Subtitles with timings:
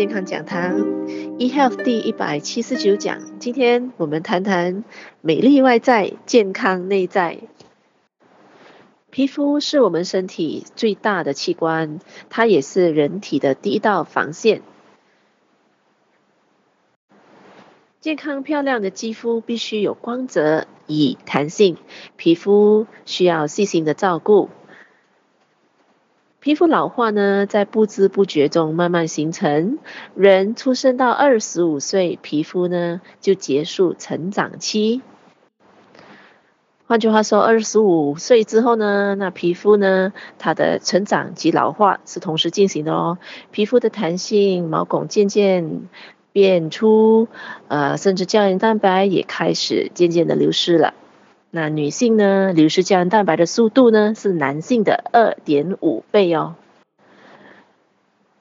[0.00, 0.80] 健康讲堂
[1.36, 3.38] ，eHealth 第一百七十九讲。
[3.38, 4.82] 今天我们谈谈
[5.20, 7.40] 美丽外在，健康内在。
[9.10, 11.98] 皮肤是我们身体最大的器官，
[12.30, 14.62] 它也是人体的第一道防线。
[18.00, 21.76] 健康漂亮的肌肤必须有光泽与弹性，
[22.16, 24.48] 皮肤需要细心的照顾。
[26.40, 29.78] 皮肤老化呢，在不知不觉中慢慢形成。
[30.14, 35.02] 人出生到二十五岁，皮肤呢就结束成长期。
[36.86, 43.18] 换句话说，二十五岁之后呢，那皮肤呢，它的成长及老化是同时进行的哦。
[43.50, 45.82] 皮肤的弹性、毛孔渐渐
[46.32, 47.28] 变粗，
[47.68, 50.94] 呃，甚至胶原蛋白也开始渐渐的流失了。
[51.52, 56.54] 那女性呢，流失胶原蛋白的速度呢，是男性的二点五倍哦。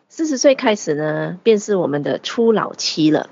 [0.10, 3.32] 四十岁开始呢，便是我们的初老期了。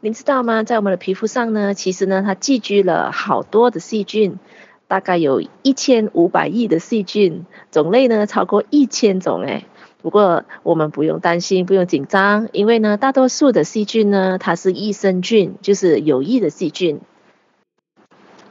[0.00, 0.64] 您知道吗？
[0.64, 4.40] 在我们的皮肤上呢，其实呢，它寄居了好多的细菌，
[4.88, 9.64] 大概有一千五百亿的细菌，种类呢超过一千种诶。
[10.00, 17.00] 不过我们不用担心，不用紧张，因为呢，大多数的细菌呢，它是益生菌，就是有益的细菌。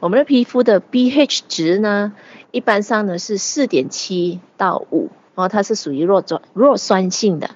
[0.01, 2.13] 我们的皮肤的 pH 值呢，
[2.49, 7.51] 一般上呢是四点七到五，然后它是属于弱酸弱酸性的。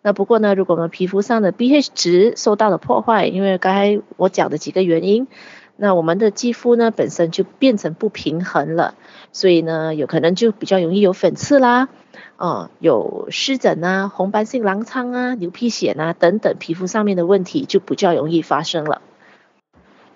[0.00, 5.26] 那不过呢，如果我们皮肤上的 pH 值受到了破坏，因为刚才我讲的几个原因，
[5.76, 8.94] 那我们的肌肤呢本身就变成不平衡了，
[9.32, 11.88] 所以呢有可能就比较容易有粉刺啦，
[12.36, 19.02] 哦，有湿疹啊、红斑性狼疮啊、牛皮癣啊等等皮肤上面的问题就比较容易发生了。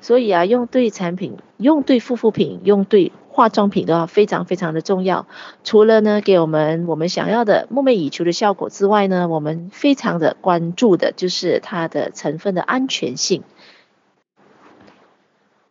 [0.06, 5.26] 所以啊，用对产品、用对护肤品、用对化妆品的话，非常非常的重要。
[5.64, 13.42] 除了呢，给我们我们想要的梦寐以求的效果之外呢，我们非常的关注的就是它的成分的安全性。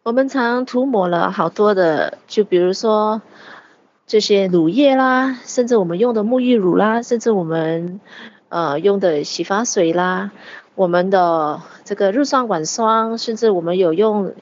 [0.04, 3.22] 我们常涂抹了好多的，就比如说
[4.06, 8.02] 这些乳液啦，甚至我们用的沐浴乳啦，甚至我们
[8.50, 10.34] 呃用的洗发水啦。
[10.76, 14.34] 我们的这个日霜、晚霜，甚至我们有用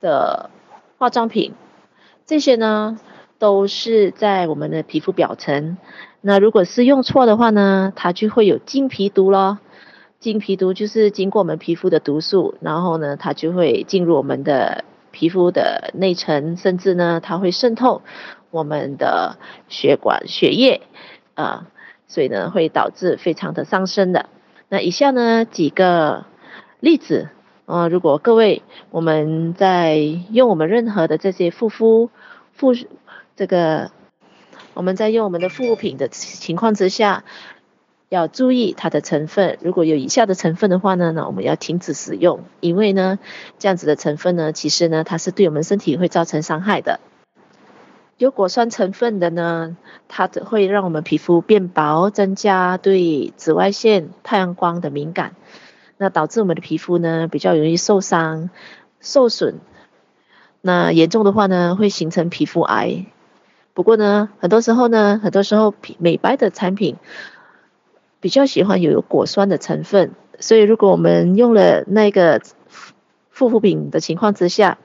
[0.00, 0.50] 的
[0.98, 1.54] 化妆品，
[2.26, 2.98] 这些呢
[3.38, 5.78] 都是在我们的皮肤表层。
[6.20, 9.58] 那如果是用错的话呢，它就会有经皮毒咯。
[10.18, 18.02] 经皮毒就是经过我们皮肤的毒素，然后呢，它就会进入我们的皮肤的内层，甚至呢，它会渗透
[18.50, 19.38] 我们的
[19.70, 20.82] 血管、血液
[21.32, 21.68] 啊，
[22.06, 24.26] 所以呢，会导致非常的伤身的。
[24.72, 26.26] 那以下呢几个
[26.78, 27.28] 例子，
[27.66, 32.08] 啊、如果各位我们在用我们任何的这些护肤
[32.56, 32.72] 护
[33.34, 33.90] 这个
[34.72, 37.24] 我们在用我们的护肤品的情况之下，
[38.08, 39.58] 要注意它的成分。
[39.60, 43.18] 如果有以下的成分的话呢，那我们要停止使用，因为呢
[43.58, 47.00] 这样子的成分呢，其实呢它是对我们身体会造成伤害的。
[48.20, 55.34] 有果酸成分的呢，它会让我们皮肤变薄，增加对紫外线、太阳光的敏感，
[55.96, 58.50] 那导致我们的皮肤呢比较容易受伤、
[59.00, 59.60] 受损。
[60.60, 63.06] 那严重的话呢，会形成皮肤癌。
[63.72, 66.96] 不过呢，很多时候呢，很多时候美白的产品
[68.20, 72.42] 比较喜欢有果酸的成分，所以如果我们用了那个
[73.34, 74.76] 护肤品的情况之下，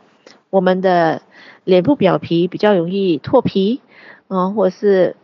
[0.50, 1.22] 我们的
[1.66, 3.82] 脸部表皮比较容易脱皮，
[4.30, 5.18] 啊、呃，或是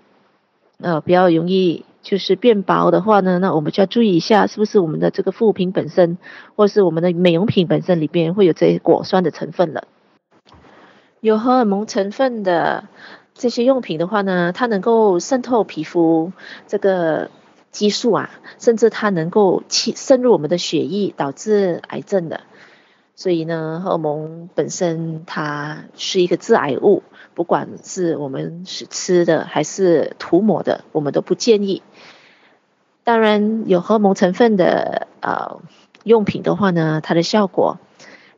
[0.79, 6.17] 呃比较容易就是变薄的话呢，那我们就要注意一下，是不是我们的这个护肤品本身，
[6.55, 9.87] 或是我们的美容品本身里边会有这些果酸的成分了。
[11.19, 12.87] 有荷尔蒙成分的
[13.35, 16.31] 这些用品的话呢，它能够渗透皮肤
[16.65, 17.29] 这个
[17.69, 22.41] 激素啊，甚至它能够侵渗入我们的血液，导致癌症的。
[23.15, 27.03] 所以呢，荷尔蒙本身它是一个致癌物，
[27.35, 31.83] 不管是我们是吃的还是涂抹的，我们都不建议。
[33.03, 35.59] 当然，有荷尔蒙成分的呃
[36.03, 37.77] 用品的话呢，它的效果，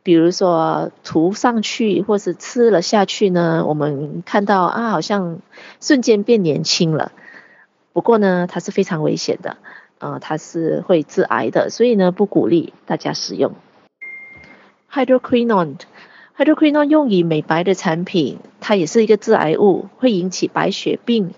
[0.02, 5.38] 比如说涂上去或是吃了下去呢，我们看到啊，好像
[5.80, 7.12] 瞬间变年轻了。
[7.92, 9.56] 不过呢，它是非常危险的，
[9.98, 13.52] 呃，它是会致癌的，所以呢，不鼓励大家使用。
[14.94, 21.34] Hydroquinone，Hydroquinone 用于美白的产品，它也是一个致癌物，会引起白血病、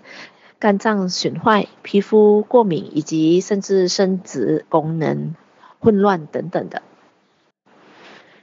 [0.58, 5.34] 肝脏损坏、皮肤过敏以及甚至生殖功能
[5.78, 6.82] 混乱等等的。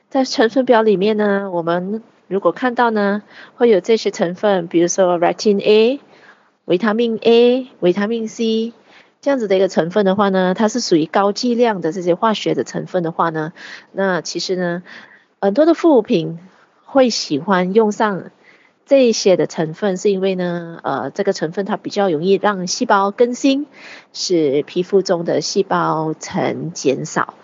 [0.10, 3.22] 在成分表里面呢，我们如果看到呢，
[3.56, 6.00] 会有这些成分，比如说 Retin A、
[6.66, 8.74] 维他命 A、维他命 C、
[9.24, 13.54] 这样子的一个成分的话呢，它是属于高剂量的这些化学的成分的话呢，
[13.94, 14.84] 那其实呢，
[15.40, 16.40] 很多的护肤品
[16.84, 18.32] 会喜欢用上
[18.86, 23.66] 这一些的成分，是因为呢，呃，这个成分它比较容易让细胞更新，
[24.12, 27.36] 使皮肤中的细胞层减少。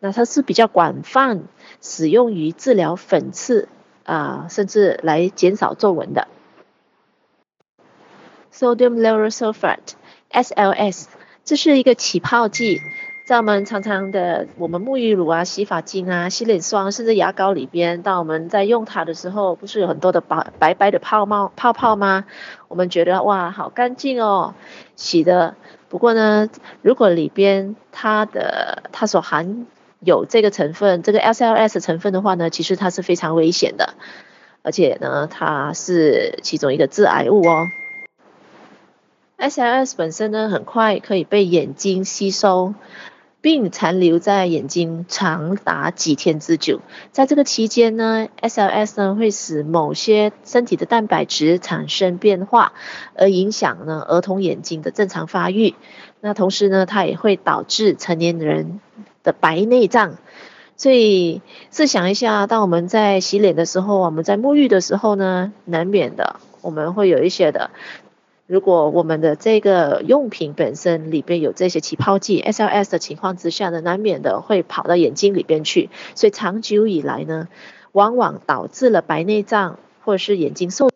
[0.00, 1.44] 那它是比较广泛
[1.80, 3.68] 使用于治疗粉刺
[4.02, 6.26] 啊、甚至来减少皱纹的。
[8.52, 11.04] Sodium lauryl sulfate（SLS）。
[11.48, 12.82] 这是一个起泡剂，
[13.24, 22.26] 在我们常常的我们沐浴乳啊、洗发精啊、洗脸霜，甚至牙膏里边，当我们在用它的时候，不是有很多的白白白的泡泡泡泡吗？
[22.68, 24.52] 我们觉得哇，好干净哦，
[24.94, 25.54] 洗的。
[25.88, 26.50] 不过呢，
[26.82, 29.66] 如果里边它的它所含
[30.00, 33.94] 有这个成分，这个 SLS 成分的话呢，其实它是非常危险的，
[34.62, 37.68] 而且呢，它是其中一个致癌物哦。
[39.38, 42.74] SLS 本身呢，很快可以被眼睛吸收，
[43.40, 46.80] 并残留在眼睛长达几天之久。
[47.12, 52.72] 在这个期间呢，SLS 呢会使某些身体的蛋白质产生变化，
[53.14, 55.76] 而影响呢儿童眼睛的正常发育。
[56.20, 58.80] 那同时呢，它也会导致成年人
[59.22, 60.16] 的白内障。
[60.76, 67.70] 所以试想一下，当我们在洗脸的时候，我们在沐浴的时候呢，难免的我们会有一些的。
[68.48, 77.48] 如果我们的这个用品本身里边有这些起泡剂 SLS 的情况之下呢，难免的会跑到眼睛里边去，所以长久以来呢，
[77.92, 80.88] 往往导致了白内障或者是眼睛受。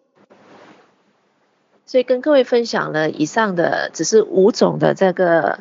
[1.85, 5.61] 所以跟各位分享了以上的只是五种的这个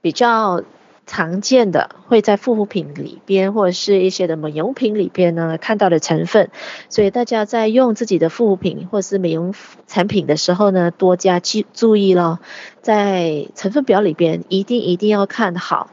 [0.00, 0.64] 比较。
[1.08, 6.50] 常见的会在护肤品里边或者是一些的美容品里边呢看到的成分，
[6.88, 9.54] 所以大家在用自己的护肤品或是美容
[9.88, 12.38] 产品的时候呢，多加注注意咯，
[12.82, 15.90] 在成分表里边一定一定要看好，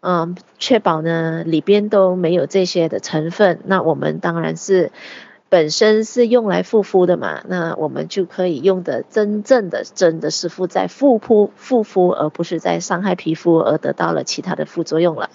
[0.00, 4.90] 嗯，确保呢里边都没有这些的成分，那我们当然是。
[5.50, 15.28] 本身是用来护肤的嘛，那我们就可以用的真正的真的是敷在护肤护肤，而不是在伤害皮肤而得到了其他的副作用了。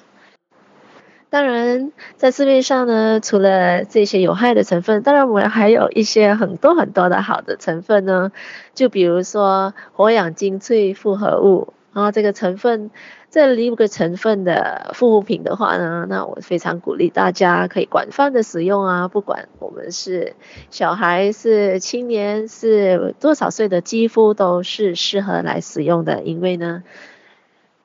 [1.29, 8.31] 当然，在市面上呢，除了这些有害的成分，当然我们还有一些很多很多的好的成分呢，
[8.73, 11.73] 就比如说活氧精粹复合物。
[11.95, 12.91] 然后这个成分，
[13.31, 20.35] 这六个成分的护肤品的话呢，那我非常鼓励大家可以广泛的使用啊，不管我们是
[20.69, 26.83] 小孩、是青年、是多少岁的肌肤都是适合来使用的，因为呢，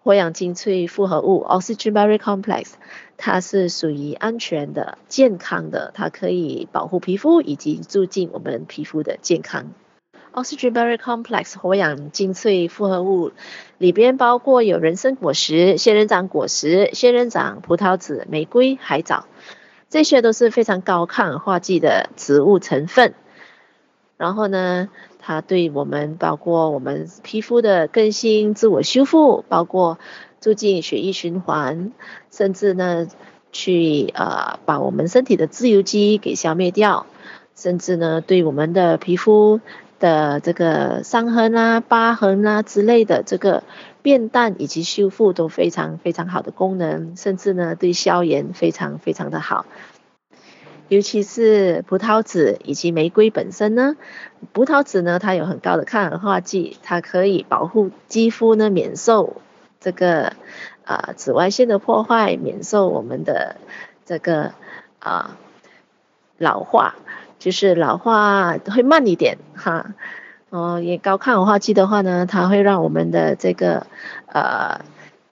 [0.03, 2.73] 活氧精粹复合物 （Oxygen Berry Complex）
[3.17, 9.67] 它是属于安全的、健康的，它可以保护皮肤以及促进我们皮肤的健康。
[10.33, 13.33] Oxygen Berry Complex 活氧精粹复合物
[13.79, 19.27] 里边包括有人参果实、仙人掌果实、仙人掌、葡萄籽、玫瑰、海藻，
[19.89, 23.15] 这些都是非常高抗氧化剂的植物成分。
[24.17, 24.89] 然后呢，
[25.19, 29.99] 它对我们包括我们皮肤的更新、自我修复，包括
[30.41, 31.91] 促进血液循环，
[32.31, 33.09] 甚至呢，
[33.51, 37.07] 去呃把我们身体的自由基给消灭掉，
[37.57, 39.61] 甚至呢，对我们的皮肤。
[40.01, 43.63] 的这个伤痕啊、疤痕啊之类的，这个
[44.03, 49.67] 变淡以及修复都非常非常好的功能，甚至呢对消炎非常非常的好。
[50.89, 53.97] 尤其是葡萄籽以及玫瑰本身呢，
[54.53, 59.37] 葡萄籽呢它有很高的抗氧化剂，它可以保护肌肤呢免受
[59.79, 60.33] 这个
[60.85, 63.57] 啊、紫外线的破坏，免受我们的
[64.05, 64.53] 这个
[64.99, 65.37] 啊、
[66.39, 66.97] 老化。
[67.41, 69.95] 就是老化会慢一点哈，
[70.51, 73.87] 哦，也高抗氧化剂的话呢，它会让我们的这个
[74.27, 74.83] 呃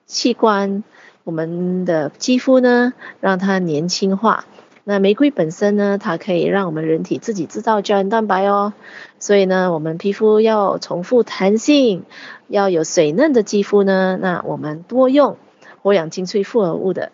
[0.07, 0.83] 器官，
[1.23, 4.45] 我们的肌肤呢，让它年轻化。
[4.85, 8.73] 那玫瑰本身呢，它可以让我们人体自己制造胶原蛋白哦。
[9.19, 12.05] 所以呢，我们皮肤要重复弹性，
[12.47, 15.37] 要有水嫩的肌肤呢，那我们多用
[15.83, 17.11] 活氧精粹复合物的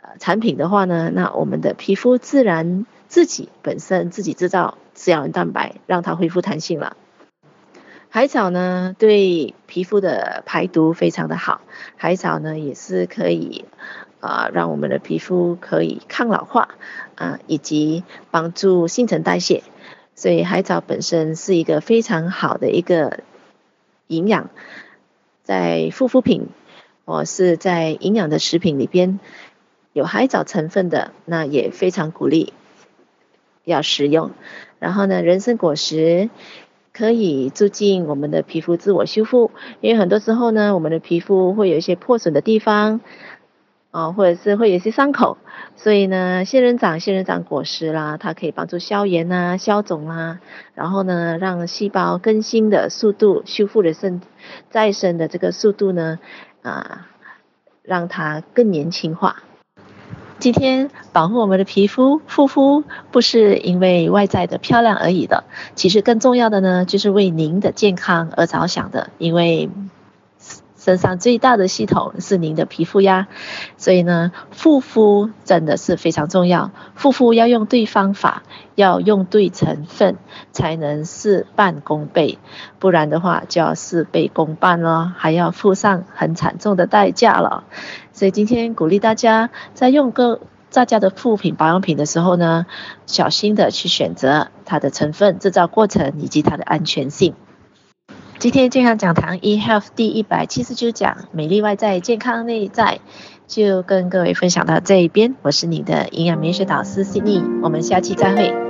[0.00, 2.86] 呃产品的话呢，那我们的皮肤自然。
[3.10, 6.96] 自己本身自己制造胶原蛋白，让它恢复弹性了。
[8.08, 11.60] 海藻呢，对皮肤的排毒非常的好。
[11.96, 13.64] 海藻呢，也是可以
[14.20, 16.68] 啊、让我们的皮肤可以抗老化
[17.16, 19.64] 啊、以及帮助新陈代谢。
[20.14, 23.24] 所以海藻本身是一个非常好的一个
[24.06, 24.50] 营养，
[25.42, 26.46] 在护肤品
[27.06, 29.18] 或是在营养的食品里边
[29.92, 32.52] 有海藻成分的，那也非常鼓励。
[33.64, 34.30] 要食用，
[34.78, 36.30] 然后呢，人参果实
[36.92, 39.50] 可以促进我们的皮肤自我修复，
[39.80, 43.00] 因为很多时候呢，我们的皮肤会有一些破损的地方，
[43.90, 45.36] 啊、或者是会有一些伤口，
[45.76, 50.40] 所以呢，仙人掌、仙人掌果实啦，它可以帮助消炎呐、消肿啦，
[50.74, 54.20] 然后呢，让细胞更新的速度、修复的生
[54.70, 56.18] 再生的这个速度呢，
[56.62, 57.08] 啊，
[57.82, 59.42] 让它更年轻化。
[60.40, 65.44] 今天保护我们的皮肤护肤，不是因为外在的漂亮而已的，
[65.74, 69.68] 其实更重要的呢，就是为您的健康而着想的，因为
[70.80, 73.28] 身上最大的系统是您的皮肤呀，
[73.76, 78.42] 所以呢，护肤真的是非常重要，护肤要用对方法，
[78.76, 80.16] 要用对成分，
[80.52, 82.38] 才能事半功倍，
[82.78, 87.64] 不然的话就要事倍功半了，还要付上很惨重的代价了。
[88.12, 90.40] 所以今天鼓励大家在用各
[90.72, 92.64] 大家的护肤品保养品的时候呢，
[93.04, 97.34] 小心的去选择它的成分、制造过程以及它的安全性。
[98.40, 103.00] 今天健康讲堂 eHealth 第一百七十九讲，美丽外在，健康内在，
[103.46, 105.34] 就跟各位分享到这一边。
[105.42, 108.69] 我是你的营养美学导师 Cindy，我们下期再会。